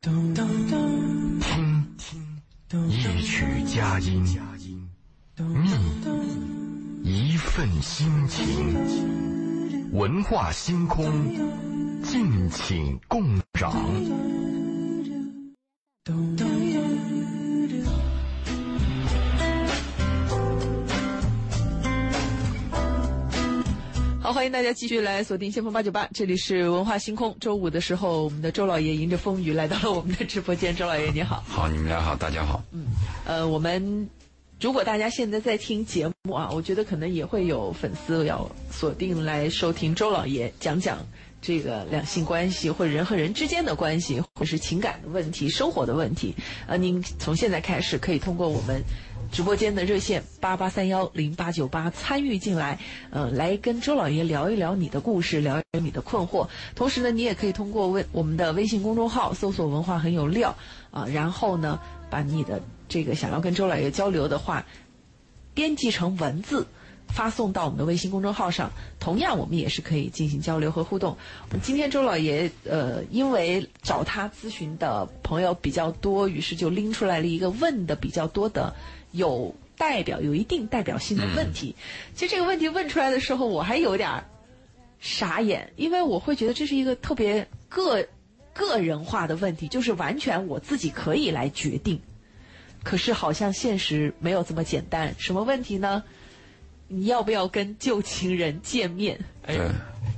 [0.00, 0.14] 听，
[2.88, 4.24] 一曲佳音，
[7.02, 11.04] 觅一份心情，文化星空，
[12.04, 13.24] 敬请共
[13.54, 13.74] 赏。
[24.48, 27.36] 迎大家继续来锁定先锋八九八，这里是文化星空。
[27.38, 30.74] 周五的时候，我们的周老爷迎着风雨来到了我们的直播间。
[30.74, 32.64] 周老爷你好，好，你们俩好，大家好。
[32.72, 32.86] 嗯，
[33.26, 34.08] 呃，我们
[34.58, 40.98] 如果大家现在在听节目啊，我觉得可能也会有粉丝要锁定来收听周老爷讲讲
[41.42, 46.34] 这个两性关系，或者人和人之间的关系，或者是情感的问题、生活的问题。
[46.66, 48.82] 呃，您从现在开始可以通过我们。
[49.30, 52.78] 直播间的热线八八三幺零八九八参与进来，
[53.10, 56.48] 呃，来跟周老爷聊一聊你的故事，聊一聊你的困惑。
[56.74, 60.56] 同时呢，你也可以通过微我们的微信公众号搜索“文化很有料”
[60.90, 61.78] 啊，然后呢，
[62.10, 64.64] 把你的这个想要跟周老爷交流的话
[65.54, 66.66] 编辑成文字，
[67.08, 68.70] 发送到我们的微信公众号上。
[69.00, 71.16] 同样，我们也是可以进行交流和互动。
[71.62, 78.74] 今天周老爷呃，因为找他咨询的朋友比较多，于是就拎出来了一个问的比较多的。
[79.12, 81.74] 有代表有一定代表性的问题，
[82.14, 84.24] 其实这个问题问出来的时候，我还有点
[85.00, 88.06] 傻眼，因为我会觉得这是一个特别个
[88.52, 92.00] 个人化的问题，就是完全我自己可以来决定。
[92.84, 95.14] 可是好像现实没有这么简单。
[95.18, 96.04] 什么问题呢？
[96.88, 99.18] 你要不要跟旧情人见面？
[99.46, 99.56] 哎，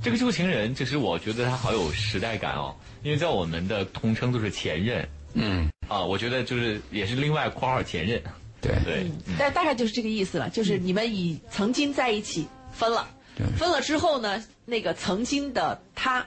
[0.01, 5.07] 这个旧情人，就是我觉得他好有时代感哦，因为在我们的通称都是前任。
[5.33, 8.21] 嗯啊，我觉得就是也是另外括号前任。
[8.61, 13.07] 对对，但大概就是这个意思了，就是你们已曾经在一起分了，
[13.57, 16.25] 分了之后呢，那个曾经的他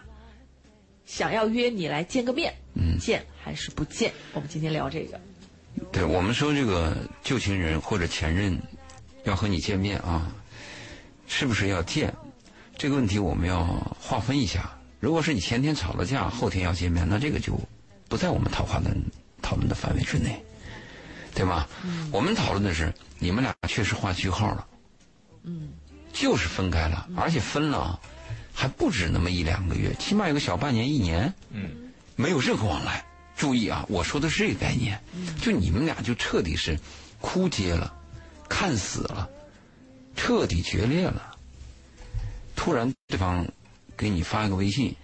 [1.07, 2.53] 想要约你来见个面，
[2.99, 4.13] 见还是不见？
[4.33, 5.21] 我们今天聊这个。
[5.93, 8.59] 对我们说这个旧情人或者前任
[9.25, 10.31] 要和你见面啊，
[11.27, 12.15] 是不是要见？
[12.79, 13.65] 这个问题我们要
[14.01, 14.71] 划分一下。
[15.01, 17.59] 如果是你前天吵了架，后天要见面，那这个就
[18.09, 18.91] 不在我们讨论的
[19.43, 20.43] 讨论的范围之内。
[21.35, 21.67] 对吗？
[22.13, 24.67] 我们讨论的是你们俩确实画句号了，
[25.43, 25.71] 嗯，
[26.13, 27.99] 就是分开了，而且分了
[28.53, 33.05] 还不止那么一两个月，起码有个小半年、一年，嗯，没有任何往来。
[33.37, 34.97] 注意啊，我说的是这个概念，
[35.43, 36.79] 就你们俩就彻底是
[37.21, 37.93] 枯竭了，
[38.49, 39.29] 看死了，
[40.17, 41.37] 彻底决裂了。
[42.55, 43.47] 突然对方
[43.97, 44.95] 给你发一个微信，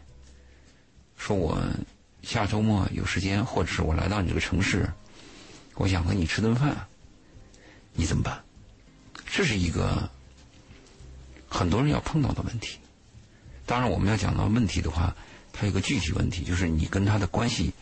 [1.17, 1.61] 说我
[2.23, 4.89] 下周末有时间，或者是我来到你这个城市。
[5.75, 6.77] 我想和你吃顿饭，
[7.95, 8.43] 你怎么办？
[9.27, 10.11] 这是一个
[11.49, 12.79] 很多人要碰到的问题。
[13.65, 15.15] 当然，我们要讲到问题的话，
[15.53, 17.73] 它有个具体问题，就是你跟他的关系，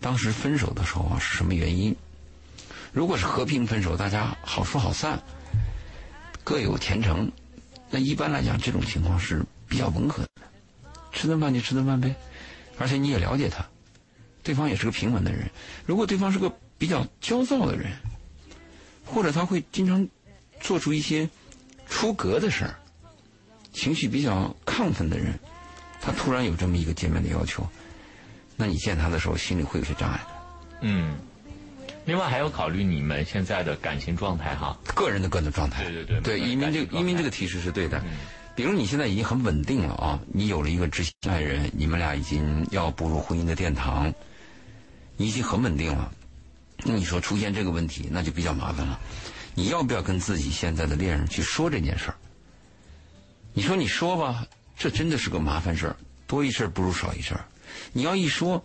[0.00, 1.94] 当时分手的时候啊是什么原因？
[2.94, 5.20] 如果是和平分手，大家好说好散，
[6.44, 7.28] 各有前程，
[7.90, 10.28] 那一般来讲这种情况是比较温和的。
[11.10, 12.14] 吃顿饭就吃顿饭呗，
[12.78, 13.66] 而且你也了解他，
[14.44, 15.50] 对方也是个平稳的人。
[15.84, 17.90] 如果对方是个比较焦躁的人，
[19.04, 20.08] 或者他会经常
[20.60, 21.28] 做出一些
[21.88, 22.78] 出格的事儿，
[23.72, 25.36] 情绪比较亢奋的人，
[26.00, 27.68] 他突然有这么一个见面的要求，
[28.54, 30.26] 那你见他的时候心里会有些障碍的。
[30.82, 31.16] 嗯，
[32.06, 35.84] 另外还要考虑你们现在的感情状态哈，个人的个人状态。
[35.84, 38.02] 对对对，对移民这移民这个提示是对的。
[38.54, 44.12] 比如你现在已经很稳定了啊，你有了一个知心爱人，你们俩已经要步入婚姻的殿堂，
[45.16, 46.12] 你已经很稳定了。
[46.84, 49.00] 那你说出现这个问题，那就比较麻烦了。
[49.54, 52.14] 你要不要跟自己现在的恋人去说这件事儿？
[53.54, 57.44] 你说你说吧，这真的是个麻烦事儿，多一事不如少一事儿。
[57.92, 58.62] 你要一说，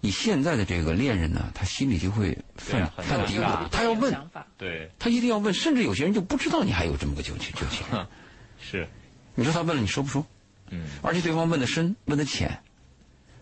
[0.00, 4.14] 你现在的这个恋人呢，他心里就会犯犯嘀咕，他要问，
[4.56, 7.84] 对，他一定要问，甚至有些人就不知道你还有这么个旧情旧情。
[8.60, 8.88] 是，
[9.34, 10.24] 你说他问了，你说不说？
[10.70, 10.86] 嗯。
[11.02, 12.62] 而且对方问的深，问的浅，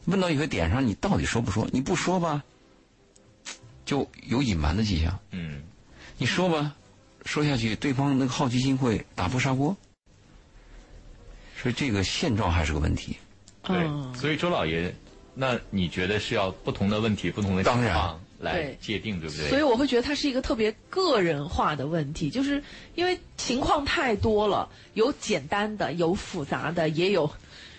[0.07, 1.69] 问到一个点上，你到底说不说？
[1.73, 2.43] 你不说吧？
[3.85, 5.19] 就有隐瞒的迹象。
[5.31, 5.63] 嗯，
[6.19, 6.75] 你说吧，
[7.25, 9.77] 说下去，对方那个好奇心会打破砂锅。
[11.61, 13.17] 所以这个现状还是个问题。
[13.63, 14.95] 对，所以周老爷，
[15.41, 19.49] 那你觉得是要不同的问题、不同的情况来界定，对不对？
[19.49, 22.61] 所以我会觉得它是一个特别个人化的问题，就是
[22.97, 27.31] 因为情况太多了，有简单的，有复杂的，也有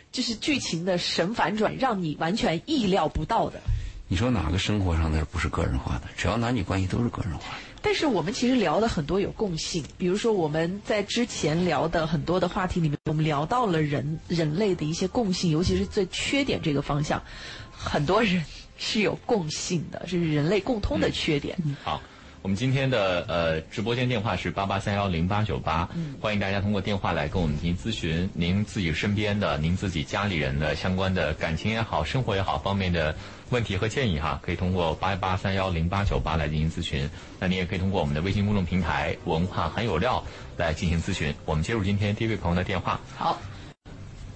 [0.10, 3.60] 就是剧情的神反转，让你完全意料不到的。
[4.08, 6.04] 你说哪个生活上的不是个人化的？
[6.16, 7.62] 只要男女关系都是个人化的。
[7.82, 17.24] 但是我们其实聊的很多有共性，比如说我们在之前聊的很多的话题里面，我们聊到了人人类的一些共性，尤其是最缺点这个方向，
[17.72, 18.44] 很多人
[18.78, 21.58] 是有共性的，这是人类共通的缺点。
[21.66, 22.02] 嗯好。
[22.42, 25.90] 我们今天的呃直播间电话是八八三幺零八九八，
[26.22, 33.14] 欢迎大家通过电话来跟我们进行咨询，您自己身边的、您自己家里人的相关的感情也好、生活也好方面的
[33.50, 37.10] 问题和建议哈，可以通过八八三幺零八九八来进行咨询。
[37.40, 40.24] 那您也可以通过我们的微信公众平台“文化很有料”
[40.56, 41.36] 来进行咨询。
[41.44, 43.02] 我们接入今天第一位朋友的电话。
[43.18, 43.38] 好，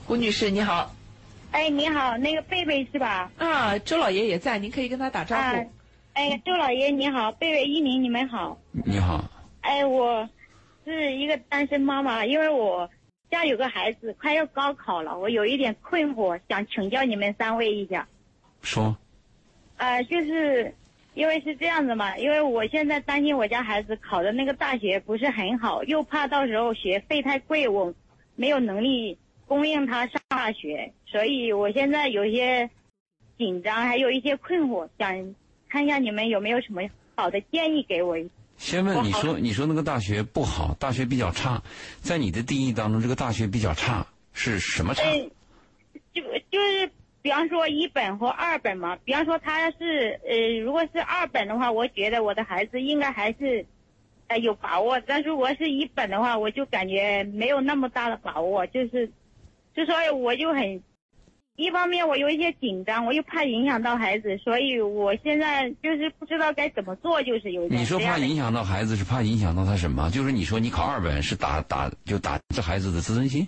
[0.06, 0.94] 胡女士你好。
[1.52, 3.32] 哎，你好，那个贝贝是吧？
[3.38, 5.72] 啊，周老爷也在，您可以跟他打招呼。
[6.14, 8.56] 哎，周老爷你好，贝贝一鸣你们好。
[8.86, 9.24] 你好。
[9.62, 10.30] 哎，我
[10.86, 12.88] 是一个单身妈妈，因为我
[13.32, 18.08] 家有个孩子快要高考了，我有一点困惑，想请教你们三位一下。
[18.62, 18.96] 说。
[19.78, 20.72] 呃，就是
[21.16, 27.92] 因为是这样子嘛，因为我现在担心我家孩子考的那个大学不是很好，又怕到时候学费太贵，我
[28.36, 29.18] 没有能力
[29.48, 32.70] 供应他上大学，所以我现在有些
[33.36, 35.36] 紧张，还有一些困惑，想。
[35.74, 36.84] 看一下你们有没有什么
[37.16, 38.16] 好的建议给我？
[38.58, 41.60] 先问你说，你说那个大学不好，大学比较差，
[42.00, 45.02] 在你的定义当中，这个大学比较差是什么差？
[46.14, 46.22] 就
[46.52, 46.88] 就是
[47.24, 48.96] 比方说一本或二本嘛。
[49.04, 53.66] 比方说他是呃，如果是二本的话，我觉得我的孩子应该还是
[54.28, 55.02] 呃有把握。
[55.08, 58.68] 但如果是一本的话，我就感觉没有那么大的把握。
[58.68, 59.12] 就是，
[59.76, 60.84] 就说我就很。
[61.56, 70.10] 一方面我有一些紧张，我又怕影响到孩子，所以我现在就是不知道该怎么做，就是有你说怕影响到孩子是怕影响到他什么？
[70.10, 73.48] 就是你说你考二本是打打就打这孩子的自尊心？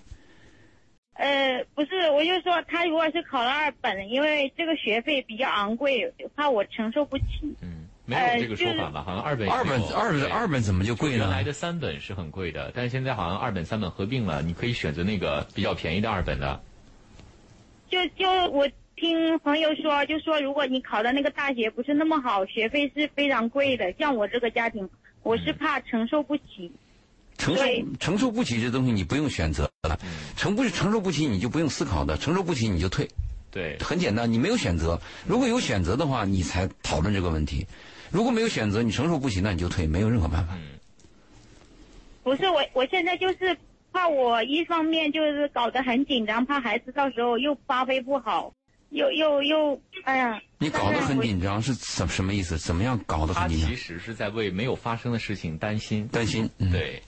[1.13, 7.24] 呃，不是，我就说他如果是考了二本，因为这个学费比较昂贵，怕我承受不起。
[7.62, 9.02] 嗯，没有这个说法吧？
[9.02, 11.18] 好像二本二本二本二本怎么就贵呢？
[11.18, 16.62] 原来的三本是很贵的，但是现在好像二本三本合并了，你可以选择那个比较便宜的二本的。
[17.95, 23.94] 就就我听朋友说，就说如果你考的那个大学不是那么好，学费是非常贵的。
[23.97, 24.89] 像我这个家庭，
[25.24, 26.69] 我是怕承受不起。
[27.38, 27.63] 承受
[27.97, 29.97] 承受不起这东西，你不用选择了。
[30.36, 32.18] 承不承受不起，你就不用思考的。
[32.18, 33.07] 承受不起，你就退。
[33.50, 35.00] 对，很简单，你没有选择。
[35.25, 37.65] 如果有选择的话，你才讨论这个问题。
[38.12, 40.53] 如果没有选择，你承受不起，那你就退，没有任何办法。
[42.24, 43.57] 不是我，我现在就是。
[43.95, 48.53] 怕我一方面就是搞得很紧张，怕孩子到时候又发挥不好，
[48.89, 50.42] 又又又，哎呀！
[50.57, 52.57] 你搞得很紧张是什什么意思？
[52.57, 53.69] 怎么样搞得很紧张？
[53.69, 56.50] 他其实是在为没有发生的事情担心，担心。
[56.69, 57.01] 对。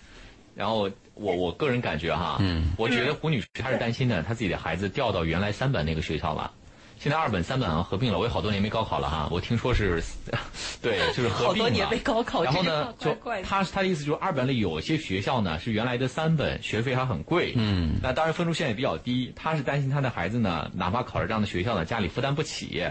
[0.55, 6.53] 然后我我个人感觉哈，嗯，我觉得胡女士她是担心的，她自己的孩子调到原来三本那个学校了。
[6.99, 9.27] 现在二本三本好像合并了，我也好多年没高考了哈。
[9.31, 10.01] 我听说是，
[10.81, 11.69] 对，就是合并了。
[11.69, 17.53] 好多年没高考，然后呢，就他他的意思就是二本里有些学校呢是原来的三本，学费还很贵。
[17.55, 17.99] 嗯。
[18.01, 22.83] 那当然分数线也比较低，他是担心他的孩子呢，哪怕考了这样的学校呢，家里负担不起，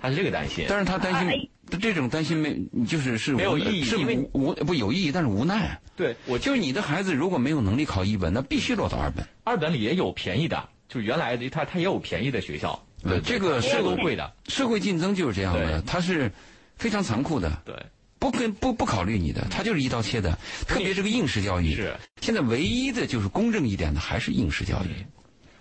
[0.00, 0.66] 他是这个担心。
[0.68, 1.50] 但是他担心，
[1.80, 5.80] 这种担心没，就是是没有意义，是无无不有意义，但是无奈。
[5.96, 9.26] 对，我就是你的孩子如果没有能力考一本，那必须落到二本。
[9.44, 12.84] 二本里也有便宜的，就是原来的他他也有便宜的学校。
[13.02, 16.30] 对，这个社会贵的，社会竞争就是这样的，它是
[16.76, 17.62] 非常残酷的。
[17.64, 17.74] 对，
[18.18, 20.38] 不跟不不考虑你的，它就是一刀切的。
[20.66, 25.04] 特别是个应试教育，是现在唯一的就是公正一点的还是应试教育。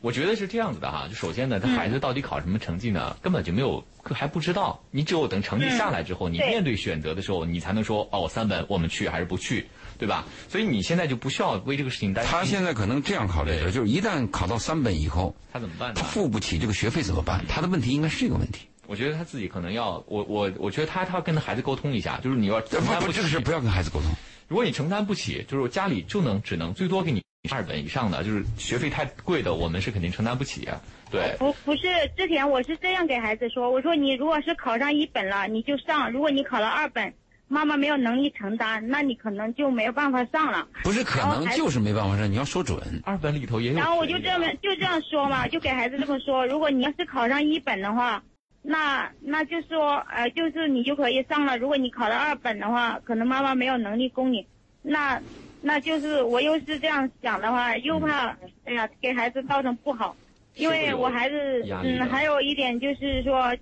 [0.02, 3.16] 我觉得是这样子的哈，就首先呢，他孩子到底考什么成绩呢？
[3.22, 4.84] 根本就没有还不知道。
[4.90, 9.68] 你只有等成绩下来之后，你面对选择的时候，你才能说哦，三本我们去还是不去。
[10.02, 10.26] 对吧？
[10.50, 12.32] 所以你现在就不需要为这个事情担心。
[12.34, 15.94] 他现在可能这样考虑的，就是一旦考到三本以后，他怎么办？
[15.94, 17.46] 他付不起这个学费怎么办？
[17.48, 18.68] 他的问题应该是这个问题。
[18.88, 24.10] 我觉得他自己可能要，我我我觉得他他要跟他孩子沟通一下，就是你要承担不这个事不要跟孩子沟通。
[24.48, 30.66] 如果你承担不起，就是家里就能只能最多给你二本以上的，就是学费太贵的，我们是肯定承担不起。
[30.66, 30.82] 啊
[31.12, 31.36] 对。
[31.38, 31.82] 不不是，
[32.18, 37.14] 之前我是这样给孩子说，我说你如果是考上一本了，你就上；如果你考了二本。
[37.52, 40.66] 妈妈没有能力承担，那你可能就没有办法上了。
[40.84, 42.32] 不是可能，就是没办法上。
[42.32, 42.80] 你要说准。
[43.04, 43.78] 二本里头也有。
[43.78, 48.24] 然后我就这么就这样说嘛，就给孩子这么说：如果你要是考上一本的话，
[48.62, 51.58] 那那就说呃，就是你就可以上了。
[51.58, 54.48] 如果你考了二本的话，可能妈妈没有能力供你。
[54.82, 55.22] 那
[55.62, 60.16] 那就是我又是这样想的话，又怕哎呀给孩子造成不好，
[60.56, 61.36] 因为我孩子
[61.84, 63.54] 嗯，还有一点就是说。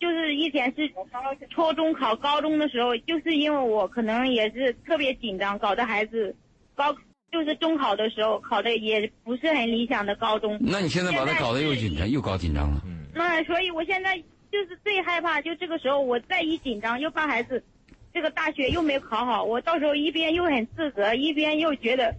[0.00, 0.88] 就是以前是
[1.50, 6.34] 初中考高中的时候，就是因为我可能也是特别紧张，搞得孩子
[6.74, 6.94] 高
[7.32, 10.56] 就是中考的时候考的也不是很理想的高中。
[10.60, 12.80] 那你现在把他搞得又紧张又搞紧张了。
[12.86, 13.06] 嗯。
[13.14, 14.16] 那所以我现在
[14.50, 17.62] 就是最害怕，就这个时候我再一紧张，又怕孩子
[18.14, 22.14] 这个大学又没考好，我到时候一边又很自责，一边又觉得，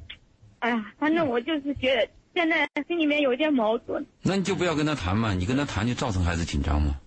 [0.60, 4.06] 哎呀，反正我就是觉得现在心里面有点矛盾。
[4.22, 7.00] 那你就不要跟他谈嘛，你跟他谈就造成孩子紧张嘛。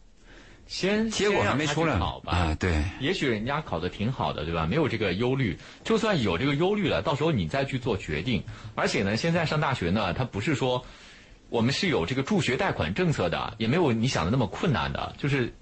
[0.73, 2.17] 先结果还没出来吧。
[2.25, 4.67] 啊，对，也许人家考的挺好的，对吧？
[4.67, 8.43] 没有这个忧虑，就算有这个忧虑了，到时候你再去做决定。
[8.75, 10.83] 而且呢，现在上大学呢，它不是说
[11.51, 15.53] 我们是有这个助学贷款政策的，也没有你想的那么困难的，就是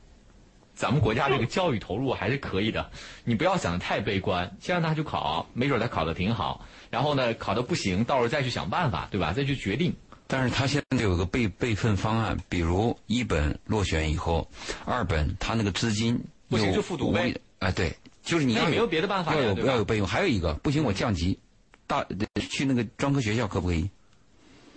[0.75, 2.89] 咱们国家这个教育投入还是可以的。
[3.25, 9.33] 你不要想的太悲观，先让他去考，没准他考的挺好，然后呢，考的不行，到时候再去想办法，对吧？
[9.33, 9.93] 再去决定。
[10.33, 14.49] 但是他现在有个备备份方案，比如一本落选以后，
[14.85, 16.19] 二本他那个资金
[16.49, 17.65] 不行就复读呗无。
[17.65, 20.07] 哎，对，就是你没有别的办法呀要有要有备用。
[20.07, 21.37] 还有一个不行，我降级，
[21.89, 22.07] 大
[22.49, 23.91] 去那个专科学校可不可以？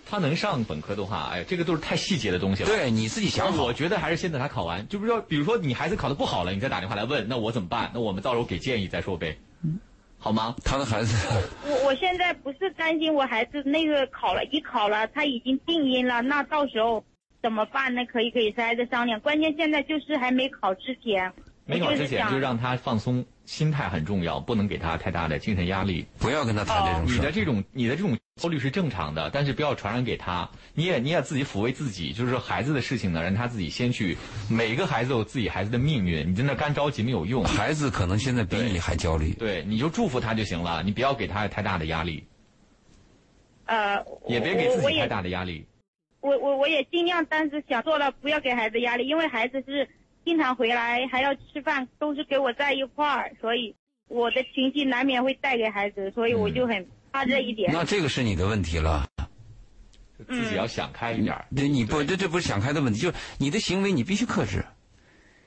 [0.06, 2.68] 他能上本科的话，哎，这个都是太细节的东西了。
[2.68, 3.72] 对，你自己想好我。
[3.72, 7.90] 觉得还是先等他考完，就比如说，比如说你孩子考的不好了，你再打电话来问，那我怎么办？
[7.94, 9.38] 那我们到时候给建议再说呗，
[10.24, 10.56] 好吗？
[10.64, 11.14] 他的孩子，
[11.68, 17.04] 我我现在不是担心我孩子那个考了，一考了他已经定音了，那到时候
[17.42, 18.02] 怎么办呢？
[18.06, 19.20] 可以可以再再商量。
[19.20, 21.30] 关键现在就是还没考之前，
[21.66, 26.06] 没考之前就让他放松，心态很重要，不能给他太大的精神压力。
[26.18, 27.16] 不要跟他谈这种事。
[27.16, 30.48] 你的这种你的这种焦虑是正常的，但是不要传染给他。
[30.74, 34.16] 你也你也自己抚慰自己，就是说孩子的事情呢，让他自己先去。
[34.50, 37.44] 每一个孩子有自己孩子的命运，你在那干着急没有用。
[37.44, 39.32] 孩子可能现在比你还焦虑。
[39.34, 42.24] 对，你就祝福他就行了，你不要给他太大的压力，
[43.66, 45.66] 呃，也别给自己太大的压力。
[46.20, 49.86] 我我我也尽量，但是想做到不要给孩子压力，因为孩子是
[50.24, 53.74] 经常回来还要吃饭，都是给我在一块儿，所以
[54.08, 57.72] 我的情绪难免会带给孩子，所以我就很怕这一点。
[57.72, 59.06] 那这个是你的问题了。
[60.28, 61.44] 自己要想开一点儿。
[61.54, 64.64] 对你不这这不是想开的问题，就是你的行为你必须克制，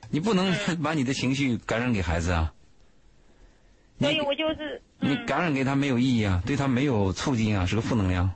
[0.10, 0.54] 你不能
[0.84, 2.54] 把你的情绪感染给孩子啊。
[4.00, 8.30] 所以我就是嗯，你感染给他没有意义啊，对他没有促进啊，是个负能量。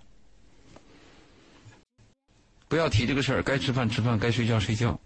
[2.67, 4.99] 不要提这个事儿，该吃饭吃饭，该睡觉睡觉。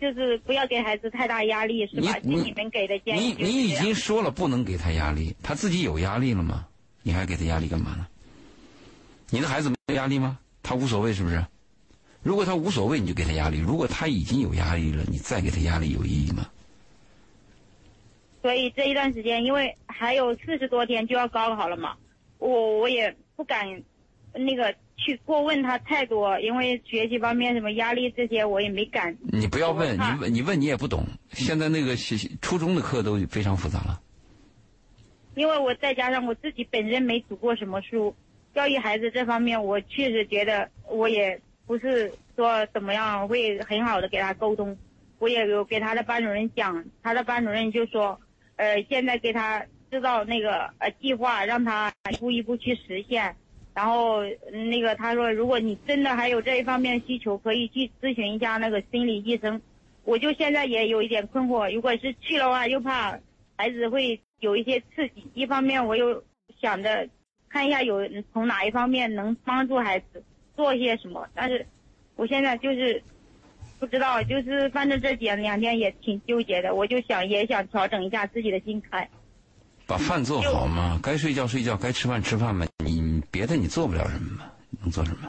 [0.00, 2.16] 就是不要给孩子太大压力，是吧？
[2.22, 6.66] 你就你们给的建议就是你已经说了不能给他压力，他自己有压力了吗？
[7.02, 8.06] 你还给他压力干嘛呢？
[9.30, 10.38] 你的孩子没有压力吗？
[10.62, 11.44] 他无所谓是不是？
[12.22, 16.46] 如果他无所谓，你就给他压力；如果他已经有压力了，你再给他压力有意义吗？
[18.42, 21.96] 所以这一段时间，因为还有四十多天就要高考了嘛，
[22.38, 23.66] 我我也不敢
[24.34, 29.16] 那个去过问他太多，因为学习方面什么压力这些我也没敢。
[29.32, 31.04] 你不要问，你问你问你也不懂。
[31.32, 34.00] 现在那个学初中的课都非常复杂了。
[35.34, 38.14] 因为我再加上我自己本身没读过什么书，
[38.54, 44.76] 教育孩子这方面，我确实觉得我也不是说怎么样会很好的给他沟通。
[45.18, 48.18] 我也有给他的班主任讲，他的班主任就说，
[48.56, 53.36] 呃，现在给他制造那个呃计划，让他一步一步去实现。
[53.80, 54.22] 然后
[54.68, 59.58] 那个他说，如果你真的还有这一方面需求，可以去咨询一下那个心理医生。
[60.04, 63.18] 我就现在也有一点困惑，如果是去的话，又怕
[63.56, 65.26] 孩子会有一些刺激。
[65.32, 66.22] 一方面我又
[66.60, 67.08] 想着
[67.48, 70.22] 看一下有从哪一方面能帮助孩子
[70.54, 71.66] 做些什么，但是
[72.16, 73.02] 我现在就是
[73.78, 79.08] 不知道，就是反正这几两天也挺纠结的，我就想也想调整一下自己的心态。
[79.90, 82.64] 把饭做好嘛，该睡觉睡觉，该吃饭吃饭嘛。
[82.84, 84.44] 你别的你做不了什么嘛，
[84.80, 85.28] 能做什么？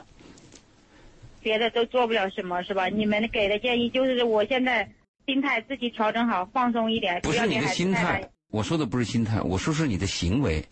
[1.42, 2.86] 别的都做不了什么，是吧？
[2.86, 4.88] 你们给的建议就是我现在
[5.26, 10.64] 心态自己调整好，放松一点，不是你的心态，我说的不是心态，我说是你的行为，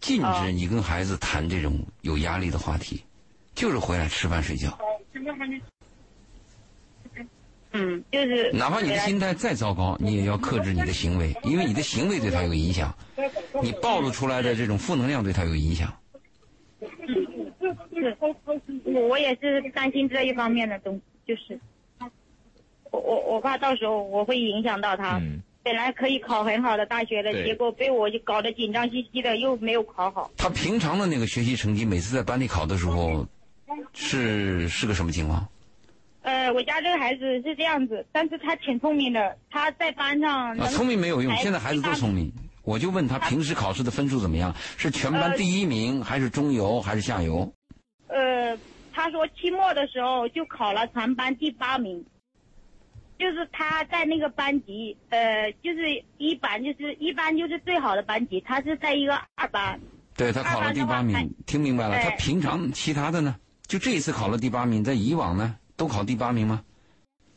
[0.00, 3.02] 禁哦止你跟孩子谈这种有压力的话题，
[3.54, 4.78] 就是回来吃饭睡觉。
[7.72, 12.94] 嗯，就是哪怕你的心态再糟糕，你也要克制你的行为，因为你的行为对他有影响，
[13.62, 15.92] 你暴露出来的这种负能量对他有影响。
[16.80, 18.16] 是，
[18.84, 21.58] 我我也是担心这一方面的东西，就是
[22.90, 25.18] 我我我怕到时候我会影响到他。
[25.18, 30.30] 嗯，本来可以考很好的大学的，结果被我就搞得紧张兮兮的，又没有考好。
[30.36, 33.26] 他平常的那个学习成绩，每次在班里考的时候，
[33.92, 35.46] 是是个什么情况？
[36.22, 42.30] 呃，我家这个孩子是这样子，但是他挺聪明的，他在班上啊，聪明没有用，现在孩子都聪明。
[42.62, 44.54] 我就问他平时考试的分数怎么样？
[44.76, 47.50] 是全班呃第一名，还是中游，还是下游？
[48.08, 48.56] 呃，
[48.92, 52.04] 他说期末的时候就考了全班第八名，
[53.18, 59.80] 就是他在那个班级，呃，就是一班，就是一班就是最好的班级，他是在一个二班。
[60.16, 61.94] 对他考了第八名，听明白了？
[61.94, 63.36] 哎他平常其他的呢？
[63.66, 66.62] 就这一次考了第八名，在以往呢都考第八名吗？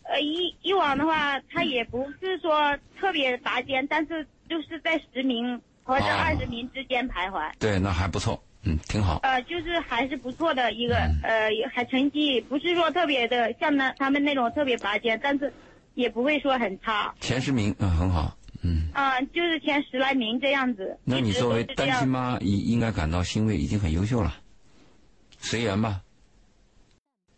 [0.03, 7.49] 呃，以以往的话，他也不是说特别拔尖，但是就是在十名或者哦二十名之间徘徊。
[7.57, 9.21] 对，那还不错，嗯，挺好。
[9.23, 15.53] 呃，就是还是不错的一个，嗯呃，还成绩不是说特别的像那他们那种特别拔尖，但是
[15.93, 17.15] 也不会说很差。
[17.21, 18.89] 前十名，嗯，很好，嗯。
[18.93, 20.99] 嗯，就是前十来名这样子。
[21.05, 24.35] 那你作为单亲妈，应应该感到欣慰，已经很优秀了。
[25.39, 26.01] 随缘吧，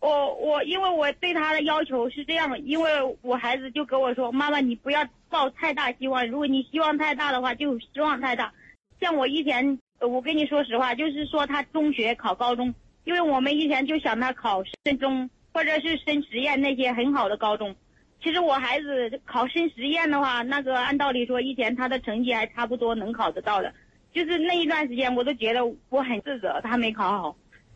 [0.06, 2.92] 我我因为我对他的要求是这样的，因为
[3.24, 8.54] 我孩子就跟我说，妈妈你不要抱太大希望，如果你希望太大的话，就失望太大。
[9.02, 12.72] 像我以前，我跟你说实话，就是说他中学考高中，
[13.04, 17.76] 因为我们以前就想他考深中或者是深实验那些很好的高中。
[18.22, 23.74] 其实我孩子考深实验的话，那个按道理说以前他的成绩还差不多能考得到的，
[24.14, 27.36] 就是那一段时间我都觉得我很自责，他没考好。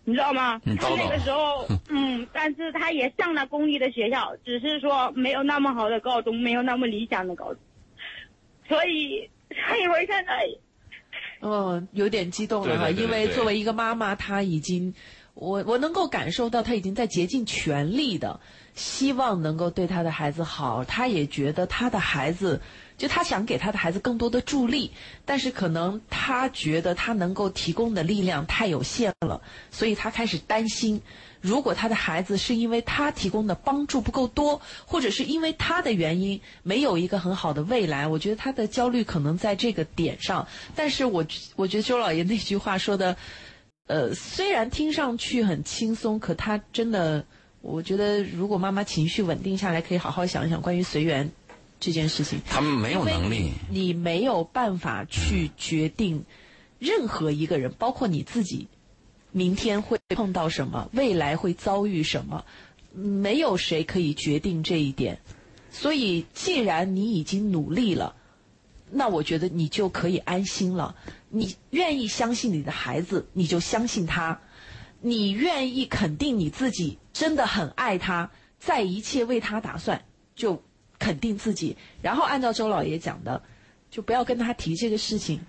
[0.09, 0.59] 你知道吗？
[0.79, 7.61] 他那个时候，嗯，但是他也上了公立的学校，只是说没有那么好的高中，没有那么理想的高中，
[8.67, 9.29] 所以，
[9.67, 10.49] 所以我现在，
[11.41, 14.93] 嗯，有点激动了哈，对对对因为作为一个妈妈，她已经，
[15.35, 18.39] 我我能够感受到她已经在竭尽全力的
[18.73, 22.61] 希望能够对她的孩子好，她也觉得她的孩子，
[22.99, 24.91] 就他想给他的孩子更多的助力，
[25.25, 29.41] 但是可能他觉得他能够提供的力量太有限了，
[29.71, 31.01] 所以他开始担心。
[31.41, 40.45] 如果他的孩子是因为他提供的帮助不够多，或者是因为他的原因没有一个很好的未来，我觉得他的焦虑可能在这个点上。
[40.75, 41.25] 但是我
[41.55, 43.15] 我觉得周老爷那句话说的，
[43.87, 47.25] 呃，虽然听上去很轻松，可他真的，
[47.61, 51.31] 我觉得如果妈妈情绪稳定下来，可以好好想一想关于随缘
[51.79, 52.39] 这件事情。
[52.45, 53.51] 他们没有能力。
[53.69, 56.25] 你，没有办法去决定
[56.77, 58.67] 任何一个人，包括你自己，
[59.31, 62.45] 明天会碰到什么，未来会遭遇什么，
[62.93, 65.19] 没有谁可以决定这一点。
[65.71, 68.15] 所以，既然你已经努力了，
[68.91, 70.95] 那我觉得你就可以安心了。
[71.29, 74.39] 你愿意相信你的孩子，你就相信他；
[74.99, 80.03] 你愿意肯定你自己，真的很爱他，在一切为他打算，
[80.35, 80.63] 就
[80.99, 81.75] 肯定自己。
[82.01, 83.41] 然后按照周老爷讲的，
[83.89, 85.39] 就不要跟他提这个事情。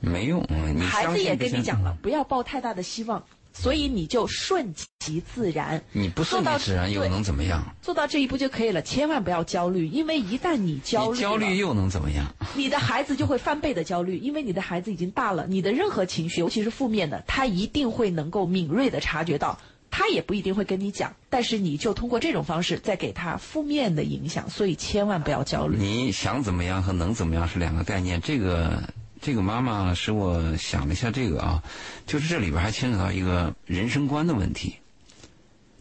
[0.00, 0.42] 没用，
[0.88, 5.82] 孩子也跟你讲了，不要抱太大的希望，所以你就顺其自然。
[5.92, 7.62] 你不顺其自然又能怎么样？
[7.82, 12.24] 做到这一步就可以了，千万不要焦虑，因为一旦你焦虑焦虑又能怎么样？
[12.54, 19.58] 你的孩子就会翻倍的焦虑，因为你的孩子已经大了，你的任何情绪，尤其是负面的，他一定会能够敏锐的察觉到，
[20.00, 25.76] 他也不一定会跟你讲，但是你就通过这种方式再给他负面的影响，所以千万不要焦虑。
[25.76, 28.18] 你想怎么样和能怎么样是两个概念。
[28.22, 28.82] 这个
[29.20, 31.62] 这个妈妈使我想了一下，这个啊，
[32.06, 34.74] 就是这里边还牵扯到一个人生观的问题。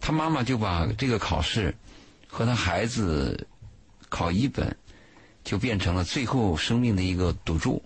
[0.02, 1.74] 他妈妈就把这个考试
[2.28, 3.48] 和他孩子
[4.10, 4.76] 考一本，
[5.46, 7.82] 就变成了最后生命的一个赌注。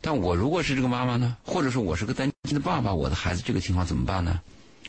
[0.00, 4.40] 但我如果是这个妈妈呢，或者说我是个单亲的爸爸，我的孩子这个情况怎么办呢？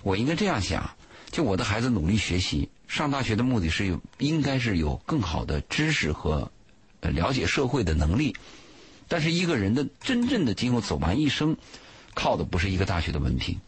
[0.03, 0.87] 我应该这样想：
[1.31, 6.51] 就我的孩子努力学习，上大学的目的是有，应该是有更好的知识和
[6.99, 8.35] 呃了解社会的能力。
[9.07, 11.55] 但是一个人的真正的今后走完一生，
[12.13, 13.59] 靠的不是一个大学的文凭，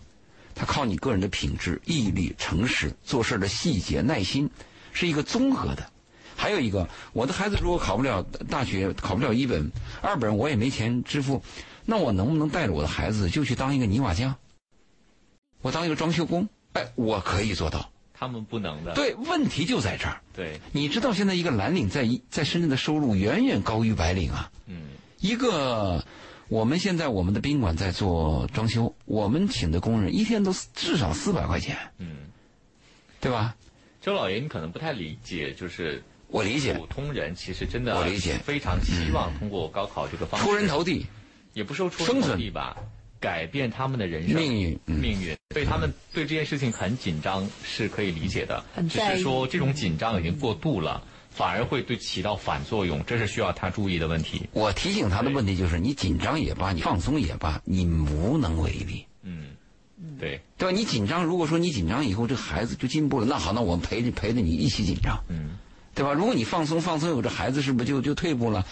[0.53, 4.49] 他靠你个人的品质、毅力、诚实、做事的细节、耐心，
[4.91, 5.89] 是一个综合的。
[6.35, 9.71] 还有一个，我的孩子如果考不了大学，考不了一本、
[10.01, 11.41] 二本，我也没钱支付，
[11.85, 14.35] 那我能不能带着我的孩子就去当一个泥瓦匠？
[15.65, 16.47] 我当一个装修工？
[16.73, 17.89] 哎，我可以做到。
[18.13, 18.93] 他们不能的。
[18.93, 20.21] 对，问题就在这儿。
[20.32, 24.51] 对，你知道现在一个蓝领在一在深圳的收入远远高于白领啊。
[24.67, 24.89] 嗯，
[25.21, 26.06] 一个
[26.49, 32.28] 我们现在我们的宾馆在做装修，我们请的工人一天都至少四百块钱，嗯，
[33.19, 33.56] 对吧？
[34.04, 41.08] 周老爷，你可能不太理解，就是我理解普，通人其实真的我理解非常希望通过高考这个方式，出人头地，
[41.54, 42.78] 也不说出人头地吧，
[43.25, 45.35] 改变他们的人生命运嗯命运。
[45.49, 48.63] 所以他们对这件事情很紧张，是可以理解的。
[48.88, 54.47] 只是说这种紧张已经过度了，反而会对起到反作用，这是需要他注意的问题。
[54.51, 59.03] 我提醒他的问题就是：你紧张也罢，你放松也罢，你无能为力。
[59.23, 59.47] 嗯，
[60.19, 60.77] 对，对吧？
[60.77, 65.57] 你紧张，如果说你紧张以后这孩子就进步了，那好，那我们陪着陪着你一起紧张，嗯，
[65.95, 66.13] 对吧？
[66.13, 68.65] 如果你放松放松以后，这孩子是不是就就退步了？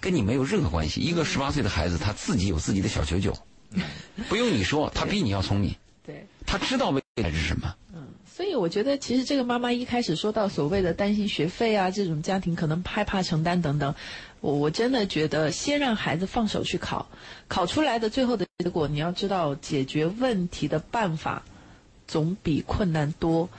[0.00, 1.00] 跟你没有任何关系。
[1.00, 3.36] 一个十八岁的孩子，他自己有自己的小九九，
[4.28, 6.26] 不用你说，他比你要聪明，对。
[6.46, 7.74] 他知道未来是什么。
[7.94, 13.94] 嗯所以我觉得，其实这个妈妈一开始说到所谓的担心学费啊，这种家庭可能害怕承担等等，
[14.40, 17.06] 我我真的觉得先让孩子放手去考，
[17.48, 21.42] 考出来的最后的结果，你要知道解决问题的办法
[22.08, 23.50] 总比困难多。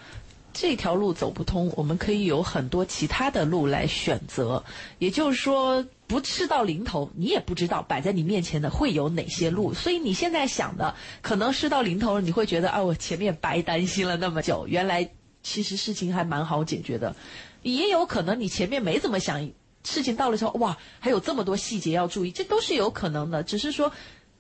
[0.52, 4.64] 这条路走不通，我们可以有很多其他的路来选择。
[4.98, 9.74] 也就是说，不吃到临头，你也不知道摆在你面前的会有哪些路。
[9.74, 15.10] 所以你现在想的，可能事到临头，你会觉得啊，我前面白担心了那么久，原来
[15.42, 17.16] 其实事情还蛮好解决的。
[17.62, 19.50] 也有可能你前面没怎么想，
[19.86, 23.42] 事情到了之后，哇，还有这么多细节要注意，这都是有可能的。
[23.42, 23.90] 只是说，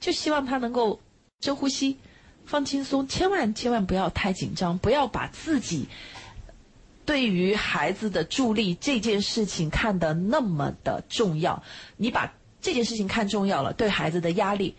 [0.01, 0.99] 就希望他能够
[1.39, 1.95] 深呼吸，
[2.45, 5.87] 放轻松，千万千万不要太紧张，不要把自己
[7.05, 11.63] 对于孩子的助力这件事情看得那么的重要。
[11.97, 14.75] 你把这件事情看重要了，对孩子的压力。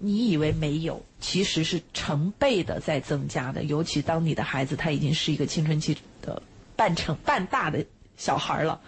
[0.00, 3.64] 你以为没有，其实是成倍的在增加的。
[3.64, 6.40] 尤其当你的孩子他已经是一个青春期的
[6.76, 7.84] 半成半大的
[8.16, 8.80] 小孩了，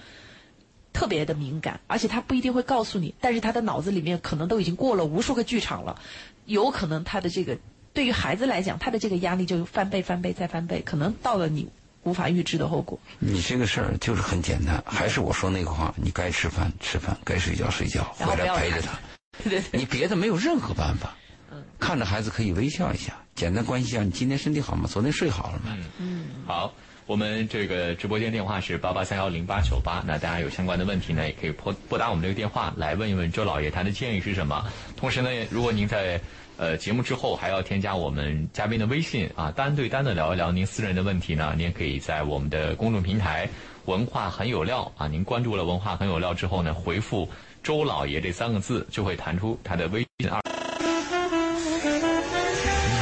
[0.93, 6.01] 特别的敏感，而且他不一定会告诉你，但是他的脑子里面可能都已经过了无数个剧场了，
[6.47, 7.59] 有可能他的这个
[7.93, 11.69] 对于孩子来讲，他的这个压力就翻倍、翻倍再翻倍，可能到了你
[12.02, 12.98] 无法预知的后果。
[13.18, 18.98] 你这个事儿就是很简单，还是我说那个话，你该吃饭吃饭，该睡觉睡觉，回来陪着他。
[19.44, 21.14] 对对，你别的没有任何办法。
[21.52, 24.88] 嗯，看着孩子可以微笑一下，简单关心一下，你今天身体好吗？
[24.88, 25.76] 昨天睡好了吗？
[25.76, 26.24] 嗯嗯。
[26.46, 26.72] 好，
[27.06, 30.02] 我们这个直播间电话是八八三幺零八九八。
[30.06, 34.64] 那大家有相关的问题呢，也可以拨拨打我们这个电话来问一问周老爷，他的建议是什么？
[34.96, 36.20] 同时呢，如果您在
[36.61, 43.49] 呃节目之后还要添加我们嘉宾的微信啊，单对单的聊一聊您私人的问题呢，您也可以在我们的公众平台
[43.88, 47.27] “文化很有料”啊，您关注了“文化很有料”之后呢，回复。
[47.62, 50.38] 周老爷这三个字就会弹出他的微信二。
[50.40, 50.83] 一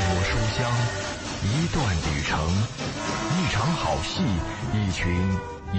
[0.06, 0.70] 抹书香，
[1.42, 2.38] 一段旅程，
[3.34, 4.22] 一场好戏，
[4.72, 5.12] 一群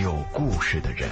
[0.02, 1.10] 有故事的人。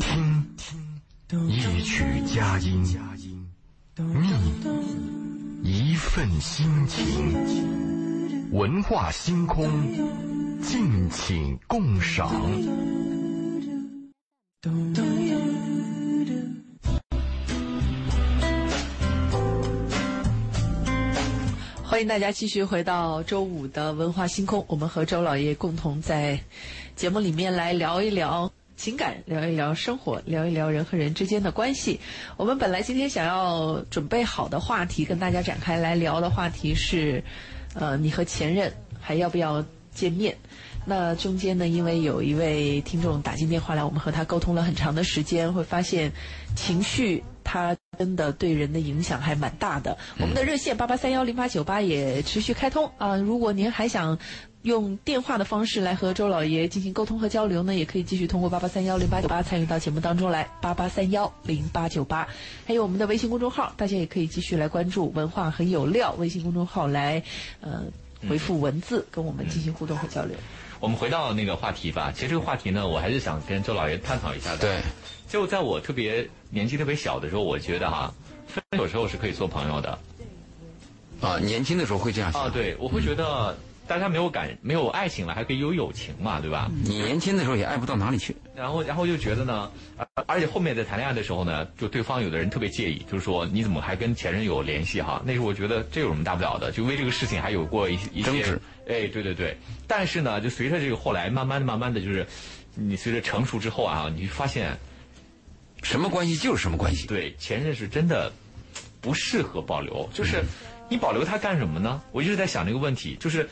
[0.00, 0.85] 听，
[1.28, 2.84] 一曲佳音，
[5.60, 9.68] 觅一份心情，文化星空，
[10.62, 12.30] 敬请共赏。
[21.82, 26.38] 欢迎大家继续回到周五的文化星空，我们和周老爷共同在
[26.94, 31.98] 节目里面来聊一聊情感，聊一聊生活，聊一聊人和人之间的关系。
[32.36, 37.24] 我们本来今天想要准备好的话题，跟大家展开来聊的话题是，
[37.74, 40.36] 呃，你和前任还要不要见面？
[40.84, 46.12] 那中间呢，因为有一位听众打进电话来，我们和他沟通了很长的时间，会发现
[46.54, 49.98] 情绪它真的对人的影响还蛮大的。
[50.18, 54.16] 我们的热线八八三幺零八九八也持续开通啊，如果您还想
[54.66, 60.48] 用电话的方式来和周老爷进行沟通和交流呢，也可以继续通过八八三幺零八九八参与到节目当中来。
[60.60, 62.26] 八八三幺零八九八，
[62.66, 67.22] 还有我们的微信公众号，大家也可以继续来关注“文化很有料”微信公众号来
[67.60, 67.84] 呃
[68.28, 70.36] 回复文字跟我们进行互动和交流。
[70.80, 72.10] 我们回到那个话题吧。
[72.12, 74.58] 其实这个话题呢，我还是想跟周老爷探讨一下的。
[74.58, 74.80] 对，
[75.28, 78.12] 就在我特别年纪特别小的时候，我觉得哈，
[78.48, 79.96] 分手时候是可以做朋友的。
[81.20, 82.42] 啊，年轻的时候会这样想。
[82.42, 86.70] 啊，对，我会觉得大家没有感没有爱情了，还可以有友情嘛，对吧？
[86.84, 88.34] 你年轻的时候也爱不到哪里去。
[88.54, 89.70] 然后，然后就觉得呢，
[90.26, 95.22] 而且后面在谈恋爱的时候呢，就对方有的人特别介意，就是说你怎么还跟前任有联系哈？
[95.24, 96.72] 那时候我觉得这有什么大不了的？
[96.72, 98.58] 就为这个事情还有过一一些。
[98.88, 102.24] 哎，对对对，但是呢，就随着这个后来，慢慢的、慢慢的就是，
[102.74, 104.76] 你随着成熟之后啊，你发现，
[105.82, 107.06] 什么关系就是什么关系。
[107.06, 108.32] 对，前任是真的
[109.00, 110.40] 不适合保留，就是
[110.88, 112.00] 你保留他干什么呢？
[112.12, 113.48] 我一直在想这个问题，就是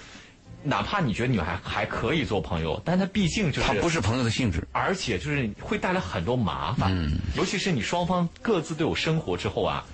[0.64, 9.84] 哪怕你觉得你们还还可以做朋友，但他毕竟就是他不是朋友的性质，而且就是会带来很多麻烦，尤其是你双方各自都有生活之后啊，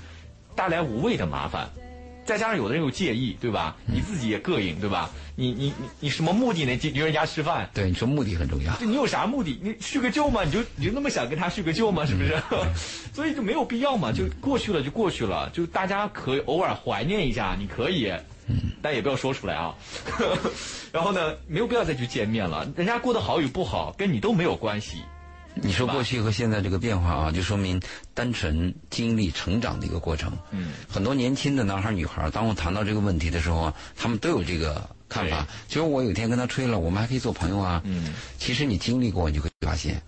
[0.55, 1.69] 带来无谓的麻烦。
[2.23, 3.75] 再加上有的人有介意，对吧？
[3.87, 5.11] 你自己也膈应，对吧？
[5.35, 6.79] 你你你你什么目的呢？
[6.81, 7.69] 约约人家吃饭？
[7.75, 8.73] 对，你说目的很重要。
[8.81, 9.59] 你有啥目的？
[9.61, 10.45] 你叙个旧吗？
[10.45, 12.07] 你就你就那么想跟他叙个旧吗？
[12.07, 12.41] 是不是？
[13.13, 18.13] 所以就没有必要嘛，就过去了就过去了，就大家可以偶尔怀念一下，你可以，
[18.83, 19.75] 但也不要说出来啊。
[20.93, 22.69] 然后呢，没有必要再去见面了。
[22.77, 25.03] 人家过得好与不好，跟你都没有关系。
[25.55, 27.83] 你说过去和现在这个变化啊，就说明
[28.15, 30.33] 单纯经历成长的一个过程。
[30.53, 35.47] 嗯，很多年轻的男孩女孩，当我谈到这个问题的时候啊，他们都有这个看法。
[35.67, 37.83] 就是我有一天跟他吹了，我们还可以做朋友啊。
[37.85, 40.01] 嗯，其实你经历过，你就会发现，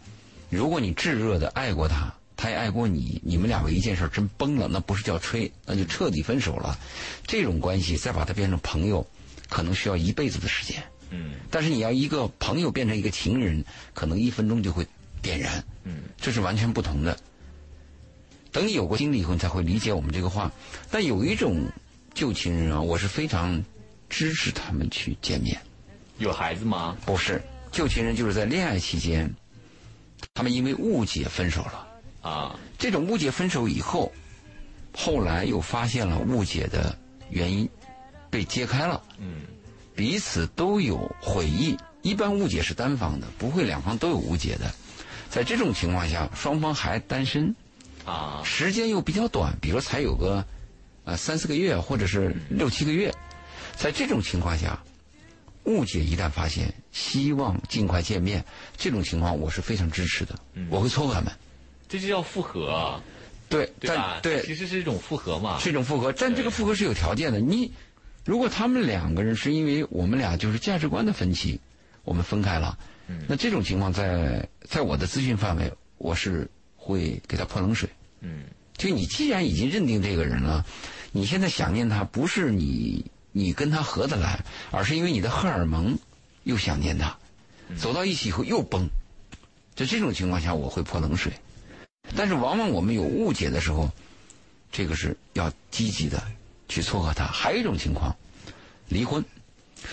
[0.49, 6.77] 如果你炙热的爱过他，他也爱过你，你们俩为一件事真崩了，那不是叫吹，那就彻底分手了。
[7.25, 9.07] 这种关系再把它变成朋友，
[9.49, 10.83] 可能需要一辈子的时间。
[11.11, 14.85] 嗯，但是你要一个朋友变成一个情人，可能一分钟就会。
[15.23, 17.17] 点燃，嗯，这是完全不同的。
[18.51, 20.51] 等你有过经历以后，你才会理解我们这个话。
[20.91, 21.65] 但有一种
[22.13, 23.65] 旧情人啊，我是非常
[24.11, 25.57] 支持他们去见面。
[26.19, 26.97] 有孩子吗？
[27.07, 29.33] 不是，旧情人就是在恋爱期间，
[30.35, 31.87] 他们因为误解分手了。
[32.23, 34.11] 啊，这种误解分手以后，
[34.95, 36.97] 后来又发现了误解的
[37.29, 37.69] 原因，
[38.31, 39.03] 被揭开了。
[39.19, 39.43] 嗯，
[39.95, 41.77] 彼此都有悔意。
[42.01, 44.73] 一般误解是单方的，不会两方都有误解的。
[45.31, 47.55] 在这种情况下，双方还单身，
[48.05, 50.45] 啊，时间又比较短，比如才有个
[51.05, 53.15] 呃三四个月，或者是六七个月，
[53.77, 54.83] 在这种情况下，
[55.65, 58.45] 误解一旦发现，希望尽快见面，
[58.77, 60.35] 这种情况我是非常支持的，
[60.71, 61.33] 我会撮合他们。
[61.93, 62.99] 这就叫复合，
[63.51, 64.19] 对，对但？
[64.23, 65.59] 对其实是一种复合嘛。
[65.59, 67.39] 是一种复合，但这个复合是有条件的。
[67.39, 67.71] 你
[68.25, 71.61] 如果他们两个人是因为我们俩就是价值观的分歧，
[72.03, 72.79] 我们分开了，
[73.29, 77.87] 那这种情况在在我的咨询范围，我是会给他泼冷水。
[78.21, 78.45] 嗯，
[78.79, 80.65] 就你既然已经认定这个人了，
[81.11, 85.99] 你现在想念他，不是你你跟他合得来，而是因为你的荷尔蒙
[86.45, 87.19] 又想念他，
[87.77, 88.89] 走到一起以后又崩。
[89.75, 91.31] 在这种情况下，我会泼冷水。
[92.17, 93.91] 但是往往我们有误解的时候，
[94.71, 96.23] 这个是要积极的
[96.69, 97.27] 去撮合他。
[97.27, 98.17] 还有一种情况，
[98.89, 99.25] 离婚。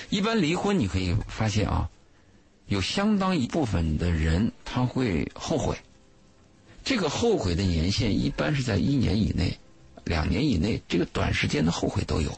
[0.10, 1.90] 一般离婚你可以发现啊，
[2.68, 5.78] 有相当一部分的人他会后悔。
[6.84, 9.58] 这个后悔的年限一般是在一年以内、
[10.04, 12.38] 两年以内，这个短时间的后悔都有，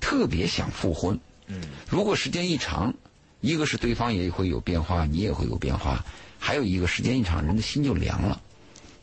[0.00, 1.18] 特别想复婚。
[1.46, 2.94] 嗯，如果时间一长，
[3.40, 6.04] 一个是对方也会有变化，你也会有变化，
[6.38, 8.40] 还有一个时间一长，人的心就凉了。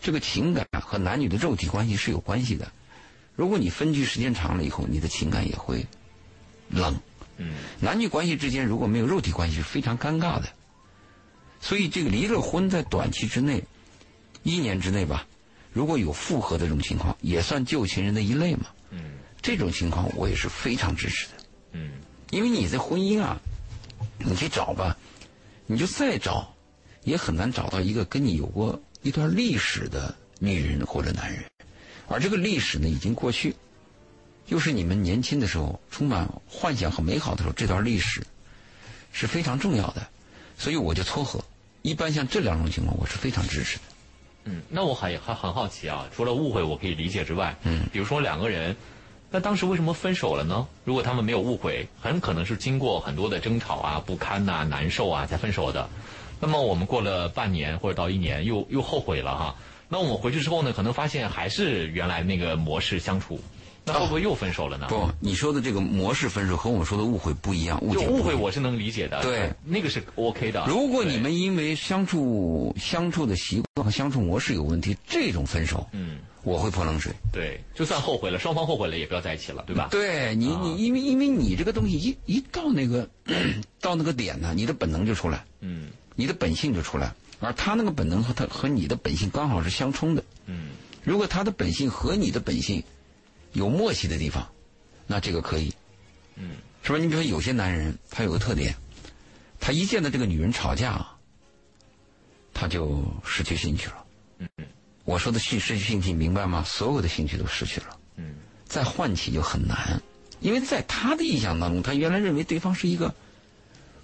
[0.01, 2.71] 这个情感和男女的肉体关系是有关系的。
[3.35, 5.85] 如果你分居时间长了以后，你的情感也会
[6.69, 6.95] 冷。
[7.37, 10.49] 嗯，男女关系之间如果没有肉体关系是非常尴尬的。
[11.59, 13.63] 所以这个离了婚在短期之内，
[14.43, 15.27] 一年之内吧，
[15.71, 18.67] 如果有复合的这种情况，也算旧情人的一类嘛。
[18.89, 21.33] 嗯这种情况我也是非常支持的。
[21.73, 21.91] 嗯
[22.31, 23.39] 因为你在婚姻啊，
[24.17, 24.97] 你去找吧，
[25.67, 26.53] 你就再找，
[27.03, 31.41] 也很难找到一个跟你有过一段历史的女人或者男人，
[32.09, 33.55] 而这个历史呢已经过去，
[34.47, 38.21] 又是你们年轻的时候充满幻想和美好的时候，这段历史
[39.13, 40.05] 是非常重要的，
[40.57, 41.41] 所以我就撮合。
[41.83, 43.83] 一般像这两种情况，我是非常支持的。
[44.43, 48.75] 嗯，那我还还很好奇啊，除了误会我可以理解之外，嗯，比如说两个人，
[49.31, 50.67] 那当时为什么分手了呢？
[50.83, 55.89] 如果他们没有误会，很可能是经过很多的争吵啊、不堪呐、难受啊才分手的。
[56.39, 59.55] 那么我们过了半年或者到一年，又又后悔了哈。
[59.89, 63.39] 那我们回去之后呢，可能发现还是原来那个模式相处，
[63.85, 64.87] 那会不会又分手了呢？
[64.89, 70.65] 不，你说的这个模式分手和我们说的误会不一样，误就解误会我是能理解的，对，那个是 OK 的。
[70.67, 77.13] 如果你们因为相处相处的习惯和相处模式有问题，这种分手，嗯，我会泼冷水。
[77.31, 79.87] 对，就算后悔了，双方后悔了，也不要在一起了，对吧？
[79.89, 83.07] 对你，啊你因为因为你这个东西一一到那个
[83.79, 90.23] 到那个点呢，你的本能就出来，嗯你的本性就出来了，而他那个本能和他和你的本性刚好是相冲的。
[90.47, 90.71] 嗯
[91.03, 92.83] 如果他的本性和你的本性
[93.53, 94.45] 有默契的地方，
[95.05, 95.73] 那这个可以，
[96.35, 96.97] 嗯，是吧？
[96.97, 98.75] 你比如说有些男人他有个特点，
[99.57, 101.07] 他一见到这个女人吵架，
[102.53, 104.05] 他就失去兴趣了。
[104.39, 104.49] 嗯
[105.05, 106.61] 我说的失失去兴趣，明白吗？
[106.65, 110.01] 所有的兴趣都失去了，嗯再唤起就很难，
[110.41, 113.15] 因为在他的印象当中，他原来认为对方是一个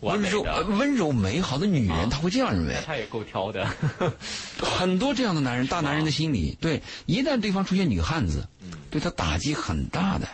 [0.04, 0.42] 温柔、
[0.78, 2.82] 温柔美好的女人，啊他会这样认为那。
[2.82, 3.68] 他也够挑的。
[4.60, 8.48] 很多这样的男人，大男人的心理，对，一旦对方出现女汉子，
[8.90, 10.28] 对他打击很大的。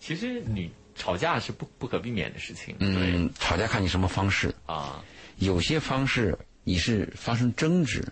[0.00, 5.02] 其实你吵架是不不可避免的事情，嗯，吵架看你什么方式，啊，
[5.36, 8.06] 有些方式你是发生争执，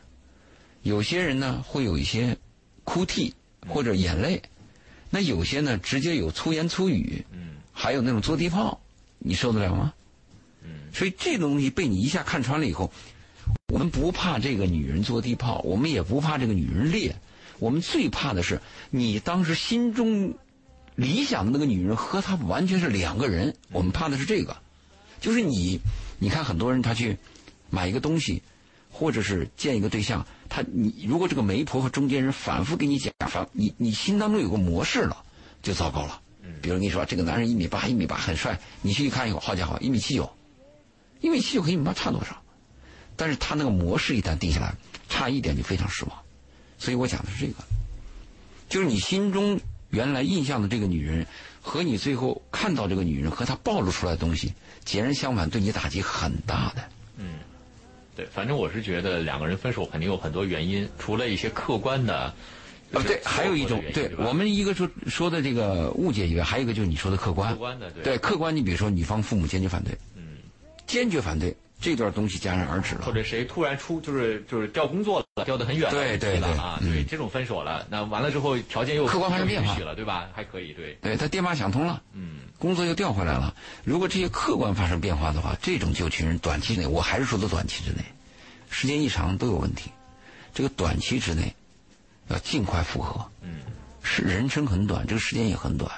[0.83, 2.37] 有些人呢会有一些
[2.85, 3.35] 哭泣
[3.69, 4.43] 或者眼泪，
[5.11, 8.81] 那有些呢直接有粗言粗语，嗯还有那种坐地炮，
[9.19, 9.93] 你受得了吗？
[9.97, 10.03] 嗯
[10.93, 12.93] 所以这东西被你一下看穿了以后，
[13.73, 17.17] 我们不怕这个女人坐地炮，我们也不怕这个女人烈，
[17.59, 20.35] 我们最怕的是你当时心中
[20.95, 24.57] 理想的那个女人和她完全是两个人，我们怕的是这个，
[25.21, 25.81] 就是你，
[26.19, 27.17] 你看很多人他去
[27.69, 28.43] 买一个东西，
[28.91, 35.23] 或者是见一个对象，他你如果这个媒婆和中间人反复给你讲，反你你心当中有个模式了，
[35.63, 36.23] 就糟糕了。
[36.63, 40.31] 比如你说这个男人一米八，一米八很帅，你去一看以后，好家伙，一米七九，
[41.21, 42.43] 一米七九和一米八差多少？
[43.17, 44.75] 但是他那个模式一旦定下来，
[45.09, 46.19] 差一点就非常失望。
[46.79, 47.65] 所以我讲的是这个，
[48.69, 49.59] 就是你心中
[49.91, 51.27] 原来印象的这个女人，
[51.63, 54.53] 和你最后看到这个女人和她暴露出来的东西
[54.85, 56.83] 截然相反，对你打击很大的。
[57.17, 57.39] 嗯，
[58.15, 62.35] 对，反正我是觉得两个人分手肯定有很多原因，除了一些客观的。
[62.93, 67.53] 啊，对，还有一种，对我们一个说说的这个误解以外，还有一个就是你说的客观。
[67.53, 70.16] 客观的对对客观，你比如说女方父母坚决反对，嗯
[70.87, 73.03] 坚决反对，这段东西戛然而止了。
[73.03, 80.29] 或者谁突然出就是就是调工作了，调得很远了，对对对了啊，嗯对，这种分手了，那完了之后条件又客观发生变化了，对吧？
[80.33, 83.55] 还可以，对，对他爹妈想通了，嗯工作又调回来了。
[83.85, 88.03] 如果这些客观发生变化的话，这种旧情人短期内，我还是说的短期之内，
[88.71, 89.91] 时间一长都有问题。
[90.55, 91.55] 这个短期之内
[92.29, 93.31] 要尽快复合。
[93.43, 93.61] 嗯，
[94.03, 95.93] 是人生很短，这个时间也很短。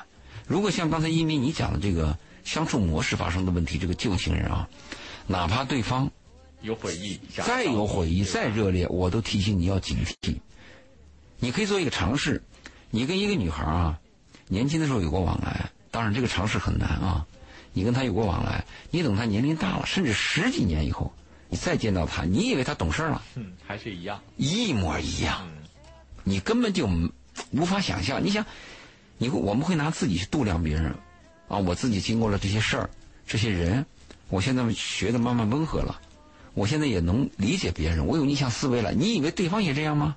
[0.49, 4.67] 如果像刚才一鸣你讲的这个相处模式发生的问题，这个旧情人啊，
[5.27, 6.11] 哪怕对方
[6.63, 10.35] 有悔意，再有悔意、再热烈，我都提醒你要警惕。
[11.39, 12.43] 你可以做一个尝试，
[12.89, 14.01] 你跟一个女孩啊，
[14.47, 17.27] 年轻的时候有过往来，当然这个尝试很难啊。
[17.75, 21.13] 你跟她有过往来，你等她年龄大了，甚至十几年以后，
[21.51, 25.69] 你再见到她，你以为她懂事了，嗯，还是一样，一模一样，嗯
[26.25, 26.89] 你根本就
[27.51, 28.25] 无法想象。
[28.25, 28.47] 你想，
[29.19, 30.95] 你会我们会拿自己去度量别人，
[31.49, 32.91] 啊，我自己经过了这些事儿，
[33.27, 33.85] 这些人，
[34.29, 36.01] 我现在学的慢慢温和了，
[36.55, 38.93] 我现在也能理解别人，我有逆向思维了。
[38.93, 40.17] 你以为对方也这样吗？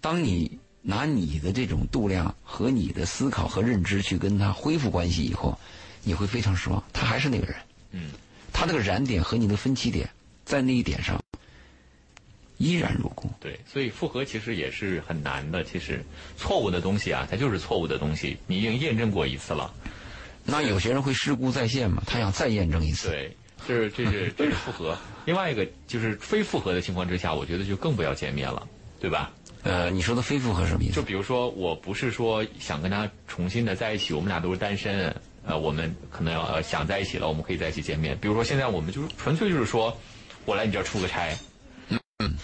[0.00, 5.58] 当你拿你的这种度量和你的思考和认知去跟他恢复关系以后，
[6.02, 7.56] 你会非常失望，他还是那个人，
[7.92, 8.10] 嗯，
[8.52, 10.06] 他那个燃点和你的分歧点
[10.44, 11.18] 在那一点上
[12.58, 13.30] 依然如故。
[13.40, 15.64] 对，所以复合其实也是很难的。
[15.64, 16.04] 其实
[16.36, 19.72] 错误的东西啊，它就是错误的东西，你已经验证过一次了。
[20.44, 23.08] 那有些人会事故再现嘛，他想再验证一次。
[23.08, 24.96] 对，这是这是这是复合。
[25.24, 28.66] 另外一个就是非复合的情况之下，我觉得就更不要见面了，
[29.00, 29.30] 对吧？
[29.62, 30.94] 呃，你说的非复合什么意思？
[30.94, 35.14] 就比如说，我不是说想跟他重新的在一起，我们俩都是单身，
[35.46, 38.18] 呃，我们可能要呃想在一起了，我们可以在一起见面。
[38.18, 39.96] 比如说现在我们就是纯粹就是说，
[40.44, 41.34] 我来你这儿出个差，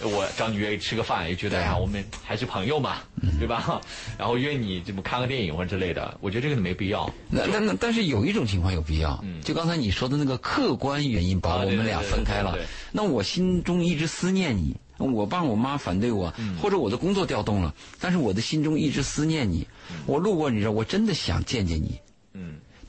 [0.01, 2.97] 我找你约吃个饭，也觉得对啊，我们还是朋友嘛，
[3.39, 3.81] 对吧？
[4.17, 7.11] 然后约你这不看个电影或者之类的，我觉得这个没必要。
[7.29, 12.57] 那那那，但是有一种情况有必要，就刚才你说的那个客观原因把我们俩分开了
[12.91, 19.67] 那我心中一直思念你，我爸我妈反对我，或者我的工作调动了，但是我的心中一直思念你，
[20.05, 21.99] 我路过你这儿，我真的想见见你。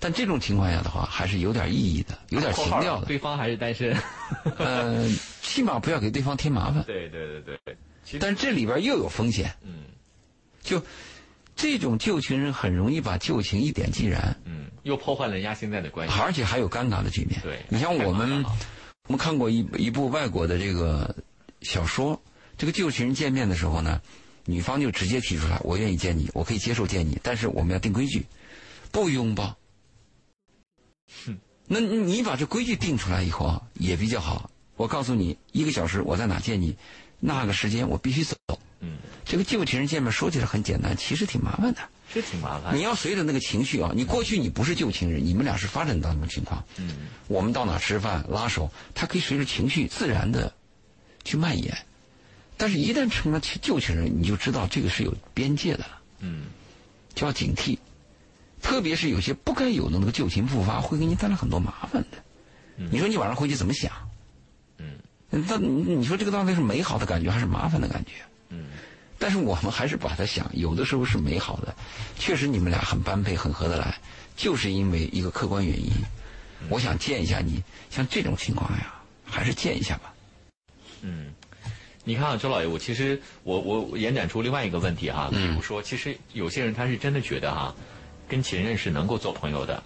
[0.03, 3.07] 嗯，但这种情况下的话，还是有点意义的，有点情调的。
[3.07, 3.97] 对方还是单身。
[4.59, 5.09] 呃，
[5.41, 6.83] 起码不要给对方添麻烦。
[6.85, 7.77] 对对对对，
[8.19, 9.85] 但是这里边又有风险，嗯
[10.63, 10.83] 就
[11.55, 14.37] 这种旧情人很容易把旧情一点即燃。
[14.45, 16.15] 嗯，又破坏了人家现在的关系。
[16.21, 17.41] 而且还有尴尬的局面。
[17.43, 18.45] 对你像我们
[19.07, 21.15] 我们看过一一部外国的这个
[21.61, 22.21] 小说，
[22.57, 24.01] 这个旧情人见面的时候呢，
[24.47, 28.25] 女方就直接提出来，我愿意见你，我可以接受见你，但是我们要定规矩，
[28.91, 29.55] 不拥抱。
[31.67, 34.51] 那你把这规矩定出来以后啊，也比较好。
[34.77, 36.77] 我告诉你，一个小时我在哪见你，
[37.21, 38.37] 那个时间我必须走。
[38.81, 41.81] 嗯，这个旧情人见面说起来很简单，其实挺麻烦的。
[42.13, 42.77] 是挺麻烦。
[42.77, 46.63] 你要随着那个情绪啊，你过去你不是旧情人，你们俩是发展到什么情况？
[46.77, 50.53] 嗯，我们到哪吃饭拉手，他可以随着情绪自然的
[51.25, 51.75] 去蔓延。
[52.59, 56.47] 但是，一旦成了旧情人，你就知道这个是有边界的了，嗯
[57.15, 57.79] 就要警惕。
[58.63, 62.19] 特别是有些不该有的那个旧情复发，会给你带来很多麻烦的。
[62.91, 63.93] 你说你晚上回去怎么想？
[64.79, 64.95] 嗯，
[65.29, 68.13] 那你你说这个到底是美好的感觉还是麻烦的感觉？
[68.49, 68.67] 嗯，
[69.19, 71.75] 但是我们还是把它想，有的时候是美好的，
[72.19, 73.99] 确实你们俩很般配，很合得来，
[74.37, 75.91] 就是因为一个客观原因。
[76.69, 78.95] 我想见一下你，像这种情况呀，
[79.25, 80.15] 还是见一下吧。
[81.03, 81.33] 嗯，
[82.05, 87.75] 你看啊，周老爷，我其实我我我延展出另外一个问题哈，比如说，其实有些人他是真的觉得哈，
[88.33, 89.83] 跟情人是能够做朋友的，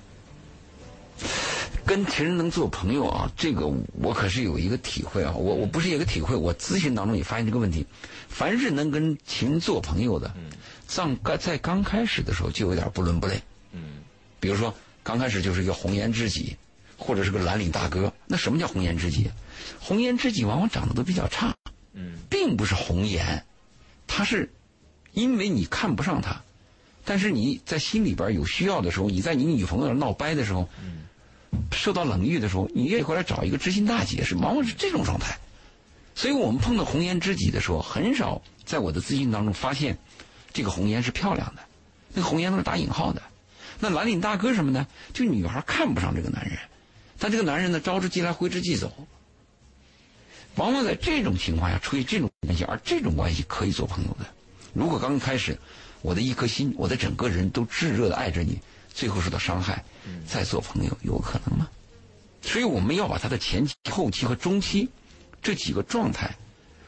[1.85, 7.85] 跟情人能做朋友啊，这个我可是有一个体会啊，我我不是有一个体会，我咨询当中也发现这个问题，
[8.29, 10.33] 凡是能跟情人做朋友的，
[10.87, 13.35] 在刚在刚开始的时候就有点不伦不类。
[13.73, 13.95] 嗯
[14.39, 16.57] 比如说刚开始就是一个红颜知己，
[16.97, 18.13] 或者是个蓝领大哥。
[18.29, 19.29] 那什么叫红颜知己？
[19.81, 21.53] 红颜知己往往长得都比较差，
[21.95, 23.45] 嗯并不是红颜，
[24.07, 24.49] 他是
[25.11, 26.41] 因为你看不上他，
[27.07, 30.69] 但是你在心里边有需要的时候，你在你女朋友那闹掰的时候，
[31.73, 35.39] 受到冷遇的时候，你愿意回来找一个知心大姐，是往往是这种状态。
[36.15, 39.97] 所以我们碰到红颜知己的时候，很少在我的咨询当中发现
[40.53, 41.63] 这个红颜是漂亮的，
[42.13, 43.23] 那个红颜都是打引号的。
[43.79, 44.87] 那蓝领大哥什么呢？
[45.13, 46.59] 就女孩看不上这个男人，
[47.19, 48.93] 但这个男人呢，招之即来，挥之即走。
[50.57, 54.27] 往往在这种情况下出现这种关系，而这种关系可以做朋友的。
[54.77, 55.59] 如果刚开始
[56.03, 58.61] 我的一颗心，我的整个人都炙热的爱着你，
[58.93, 59.83] 最后受到伤害，
[60.29, 61.67] 再做朋友有可能吗？
[62.43, 64.89] 所以我们要把他的前期、后期和中期
[65.43, 66.37] 这几个状态，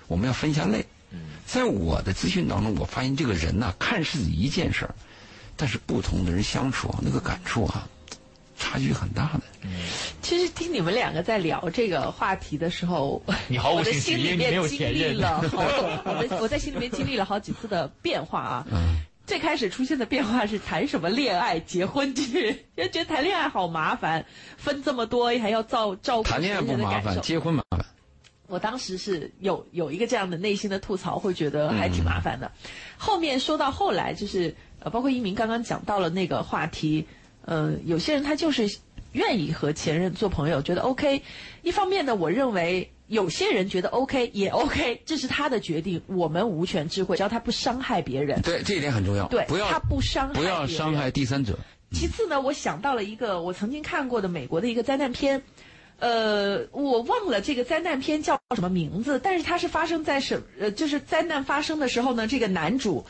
[0.06, 0.84] 我们要分下类。
[1.46, 4.94] 在我的咨询当中，我发现这个人呐、看似一件事儿，
[5.56, 7.88] 但是不同的人相处啊，那个感触啊，
[8.58, 9.40] 差距很大的。
[10.20, 15.62] 其实听你们两个在聊这个话题的时候，你毫无我的兴趣心里因为你没有面经历前任了好，
[16.12, 18.66] 我的我在心里面经历了好几次的变化啊。
[18.70, 24.24] 嗯，最开始出现的变化是谈什么恋爱、结婚剧，就觉得谈恋爱好麻烦，
[24.56, 27.20] 分这么多还要照照顾谈恋爱不麻烦，别人的感受。
[27.20, 27.84] 结婚麻烦。
[28.48, 32.50] 我当时是有有一个这样的内心的吐槽，会觉得还挺麻烦的。
[32.96, 37.06] 后面说到后来，就是呃，包括一鸣刚刚讲到了那个话题，
[37.48, 38.68] 呃，有些人他就是
[39.12, 41.22] 愿意和前任做朋友，觉得 OK。
[41.62, 48.42] 一方面呢，我认为有些人觉得 OK 也 OK，这是他的决定，我们无权智慧，只要他不伤害别人。
[48.42, 49.26] 对，这一点很重要。
[49.28, 51.58] 对，不要他不伤害不要伤害第三者。
[51.90, 55.42] 其次呢，我想到了一个我曾经看过的美国的一个灾难片，
[56.00, 63.06] 呃，我忘了这个灾难片叫什么名字，但是它是发生在什呃，就是灾难发生的时候呢，这个男主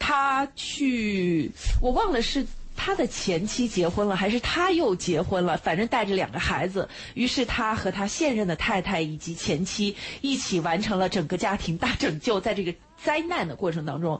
[0.00, 2.44] 他去，我忘了是。
[2.88, 5.58] 他的前妻结婚了，还是他又结婚了？
[5.58, 12.40] 反正带着两个孩子，于是他和他现任的太太以及前妻一起完成了整个家庭大拯救。
[12.40, 14.18] 在这个灾难的过程当中，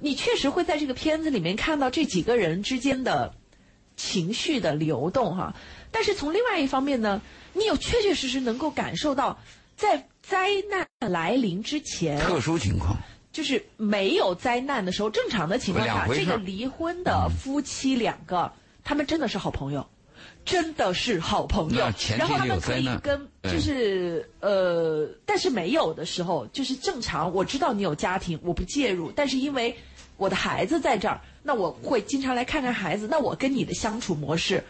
[0.00, 3.34] 你确实会在这个片子里面看到这几个人之间的
[3.96, 5.54] 情绪的流动哈。
[5.90, 7.22] 但是从另外一方面呢，
[7.54, 9.38] 你有确确实实能够感受到，
[9.76, 12.98] 在灾难来临之前，特殊情况，
[13.32, 18.50] 就是没有灾难的时候，正常的情况下，这个离婚的夫妻两个，
[18.82, 19.86] 他们真的是好朋友，
[20.44, 21.84] 真的是好朋友
[22.18, 27.32] 然后他们可以跟，就是呃，但是没有的时候，就是正常。
[27.32, 29.76] 我知道你有家庭，我不介入，但是因为
[30.16, 33.06] 我的孩子在这儿，那我会经常来看看孩子。
[33.08, 34.62] 那我跟你的相处模式，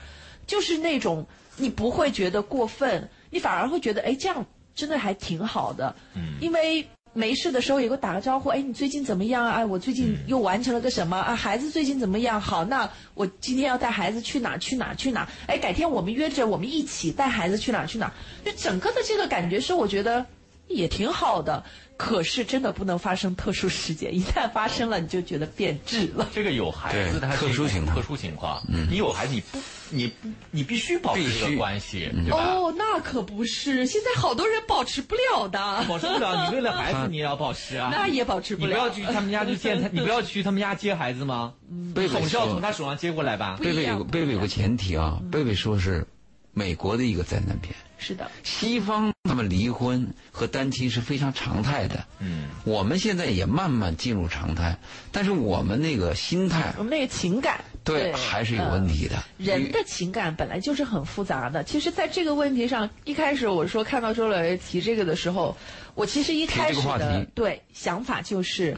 [0.46, 4.44] 就是那种你不会觉得过分，你反而会觉得，哎，这样
[4.74, 5.96] 真的还挺好的。
[6.14, 6.86] 嗯，因为。
[7.12, 9.52] 没事的时候也给我打个招呼，哎，你最近怎么样啊？
[9.52, 11.34] 哎，我最近又完成了个什么啊？
[11.34, 12.40] 孩子最近怎么样？
[12.40, 14.58] 好，那我今天要带孩子去哪儿？
[14.58, 14.94] 去哪儿？
[14.94, 15.28] 去哪儿？
[15.48, 17.86] 哎，改天我们约着，我们一起带孩子去哪儿？
[17.86, 18.12] 去哪儿？
[18.44, 20.24] 就整个的这个感觉是，我觉得
[20.68, 21.64] 也挺好的。
[22.00, 26.26] 可是真的不能发生特殊事件， 一旦发生了，你就觉得变质了。
[26.34, 28.58] 这个有孩子，特殊情况特殊情况。
[28.90, 29.58] 你有孩子，你不，
[29.90, 32.54] 你不，你必须保持这个关系，对吧？
[32.54, 37.90] 哦，那可不是，现在好多人保持不了的，保持不了，你为了孩子， 你也要保持啊。
[37.92, 38.68] 那也保持不了。
[38.68, 41.52] 你不要去他们家去见他， 你不要去他们家接孩子吗？
[41.94, 43.58] 贝贝总是要从，他手上接过来吧。
[43.60, 46.06] 贝贝有个贝贝有个前提啊，贝贝说是
[46.52, 52.04] 美国的一个灾难片，是的，西方他们离婚和单亲是非常常态的。
[52.18, 54.76] 嗯，我们现在也慢慢进入常态，
[55.12, 59.22] 但是我们那个心态我们那个情感对还是有问题的。
[59.38, 61.62] 人的情感本来就是很复杂的。
[61.62, 65.56] 其实，在这个问题上，一开始我说看到周老爷提这个的时候，
[65.94, 68.76] 我其实一开始这个话的题对想法就是，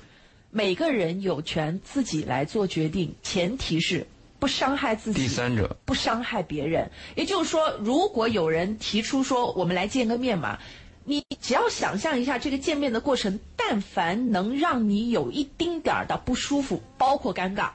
[0.51, 4.07] 每个人有权自己来做决定，前提是
[4.43, 5.21] 不伤害自己。
[5.21, 6.91] 第三者不伤害别人。
[7.15, 10.59] 也就是说，如果有人提出说我们来见个面嘛，
[11.05, 17.71] 你只要想象一下这个见面的过程，但凡能让你有一丁点儿的不舒服，包括尴尬，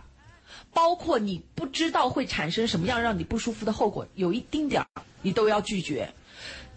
[0.74, 4.88] 包括你不知道会产生什么样让你不舒服的后果，有一丁点儿
[5.22, 6.10] 你都要拒绝。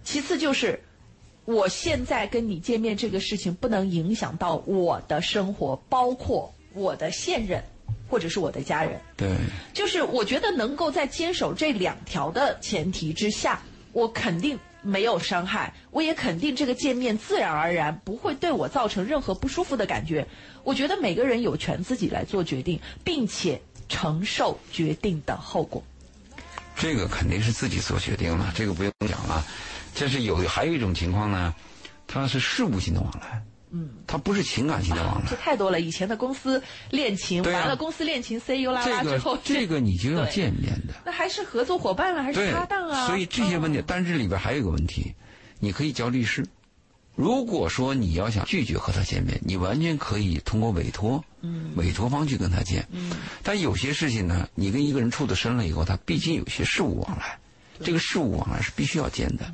[0.04, 0.80] 其次就是。
[1.46, 7.64] 我现在跟你见面这个事情不能影响到我的生活，包括我的现任
[8.10, 9.00] 或者是我的家人。
[9.16, 9.34] 对，
[9.72, 20.26] 就是我觉得能够在坚守这两条的前提之下，我肯定没有伤害，我也肯定这个见面自然而然不会对我造成任何不舒服的感觉。
[20.64, 25.82] 我觉得每个人有权自己来做决定，并且承受决定的后果。
[26.76, 29.44] 这个肯定是自己做决定了，这个不用讲了。
[29.94, 31.54] 这是有还有一种情况呢，
[32.06, 33.42] 它是事务性的往来，
[33.72, 35.36] 嗯，它不是情感性的往来这。
[35.36, 40.94] 太多了，以前的公司恋情，完了公司恋情 C U 啦这啦之后个，这个你就要见面的。
[41.04, 43.06] 那还是合作伙伴了，还是搭档啊？
[43.06, 45.14] 所以这些问题，但是里边还有一个问题，
[45.58, 46.44] 你可以叫律师。
[47.16, 53.12] 如果说你要想拒绝和他见面，你完全可以通过委托，嗯，委托方去跟他见，嗯，
[53.42, 57.38] 但有些事情呢，你跟一个人处的深了以后，他毕竟有些事务往来，
[57.84, 59.52] 这个事务往来是必须要见的。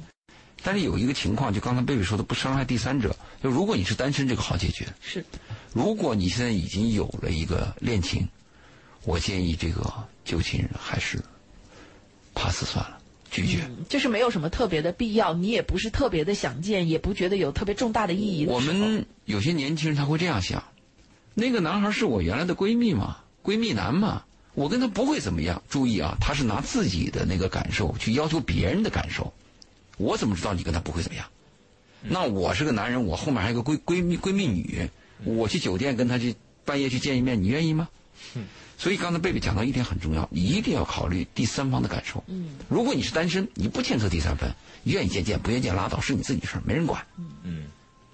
[0.67, 3.14] 但是有一个情况，就刚才贝贝说的，不伤害第三者。
[3.41, 5.25] 就如果你是单身，这个好解决；是
[5.73, 8.27] 如果你现在已经有了一个恋情，
[9.05, 9.89] 我建议这个
[10.25, 11.23] 旧情人还是
[12.35, 12.99] pass 算了，
[13.31, 13.71] 拒绝。
[13.89, 20.64] 就是没有什么特别的必要，你也不是特别的想见，也不觉得有特别重大的意义的我们有些年轻人他会这样想：
[21.35, 25.62] 那个男孩是我原来的闺蜜嘛，闺蜜男嘛，我跟他不会怎么样。
[25.69, 29.33] 注意啊，他是拿自己的那个感受去要求别人的感受，
[29.97, 31.26] 我怎么知道你跟他不会怎么样？
[32.03, 34.88] 那我是个男人，我后面还有个闺闺蜜闺蜜女，
[35.24, 36.34] 我去酒店跟他去
[36.64, 37.88] 半夜去见一面，你愿意吗？
[38.78, 42.22] 所以刚才贝贝讲到一点很重要，你一定要考虑第三方的感受。
[42.26, 44.51] 嗯，如果你是单身，你不牵扯第三方，
[44.84, 47.03] 愿意见见，不愿意见拉倒，是你自己的事儿，没人管。
[47.42, 47.64] 嗯，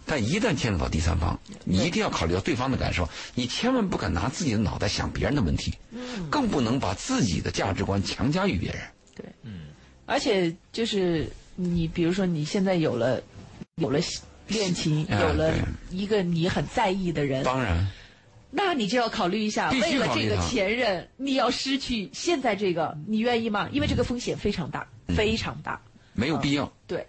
[0.07, 5.75] 但一旦牵扯到第三方，你一定要考虑到对方的感受，你千万不敢拿自己的脑袋想别人的问题，
[6.31, 8.81] 更不能把自己的价值观强加于别人。
[9.17, 9.67] 对，嗯，
[10.07, 13.21] 而且就是你，比如说你现在有了
[13.77, 13.99] 有了
[14.49, 15.53] 恋情，哎有了
[15.91, 17.87] 一个你很在意的人，当然，
[18.51, 23.69] 那你就要考虑一下，为了这个前任，你要失去现在这个，你愿意吗？
[23.73, 25.81] 因为这个风险非常大，嗯非常大。
[26.15, 26.71] 没有必要。
[26.87, 27.07] 对，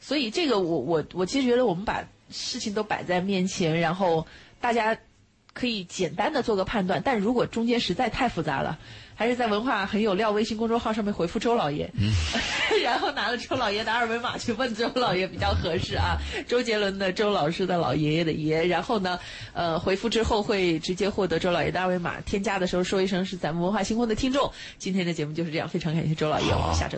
[0.00, 4.26] 所以这个我我我其实觉得我们把事情都摆在面前，然后
[4.60, 4.96] 大家
[5.52, 7.02] 可以简单的做个判断。
[7.04, 8.78] 但如果中间实在太复杂了，
[9.16, 11.90] 还是在文化很有料微信公众号上面回复周老爷，
[12.84, 16.18] 然后拿了周老爷的二维码去问周老爷比较合适啊。
[16.46, 19.18] 周杰伦的周老师的老爷爷的爷，然后呢，
[19.54, 24.52] 呃，回复之后会直接获得周老爷的二维码，添加的时候说一声是咱们文化星空的听众。
[24.78, 26.94] 今天的节目就是这样，非常感谢周老爷，我们下周。